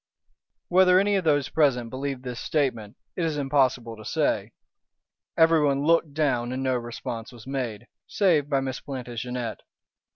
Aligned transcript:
Whether 0.67 0.99
any 0.99 1.13
of 1.15 1.25
those 1.25 1.49
present 1.49 1.91
believed 1.91 2.23
this 2.23 2.39
statement 2.39 2.95
it 3.15 3.23
is 3.23 3.37
impossible 3.37 3.95
to 3.97 4.03
say. 4.03 4.51
Everyone 5.37 5.83
looked 5.85 6.15
down 6.15 6.51
and 6.51 6.63
no 6.63 6.75
response 6.75 7.31
was 7.31 7.45
made, 7.45 7.85
save 8.07 8.49
by 8.49 8.61
Miss 8.61 8.79
Plantagenet. 8.79 9.61